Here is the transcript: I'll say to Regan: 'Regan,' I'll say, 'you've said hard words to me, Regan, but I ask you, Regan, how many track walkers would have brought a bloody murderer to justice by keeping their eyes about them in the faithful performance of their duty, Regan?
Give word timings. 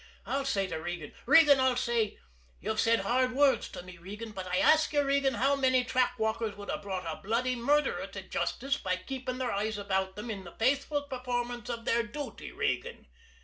I'll 0.25 0.45
say 0.45 0.65
to 0.65 0.77
Regan: 0.77 1.13
'Regan,' 1.27 1.59
I'll 1.59 1.75
say, 1.75 2.17
'you've 2.59 2.79
said 2.79 3.01
hard 3.01 3.33
words 3.33 3.69
to 3.69 3.83
me, 3.83 3.99
Regan, 3.99 4.31
but 4.31 4.47
I 4.47 4.57
ask 4.57 4.91
you, 4.93 5.03
Regan, 5.03 5.35
how 5.35 5.55
many 5.55 5.83
track 5.83 6.17
walkers 6.17 6.57
would 6.57 6.71
have 6.71 6.81
brought 6.81 7.05
a 7.05 7.21
bloody 7.21 7.55
murderer 7.55 8.07
to 8.07 8.23
justice 8.23 8.77
by 8.77 8.95
keeping 8.95 9.37
their 9.37 9.51
eyes 9.51 9.77
about 9.77 10.15
them 10.15 10.31
in 10.31 10.43
the 10.43 10.55
faithful 10.57 11.03
performance 11.03 11.69
of 11.69 11.85
their 11.85 12.01
duty, 12.01 12.51
Regan? 12.51 13.05